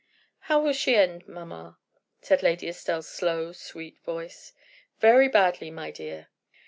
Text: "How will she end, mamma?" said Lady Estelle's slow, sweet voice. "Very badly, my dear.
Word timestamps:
"How 0.49 0.59
will 0.59 0.73
she 0.73 0.95
end, 0.95 1.27
mamma?" 1.27 1.77
said 2.23 2.41
Lady 2.41 2.67
Estelle's 2.67 3.07
slow, 3.07 3.51
sweet 3.53 3.99
voice. 4.03 4.51
"Very 4.99 5.27
badly, 5.27 5.69
my 5.69 5.91
dear. 5.91 6.29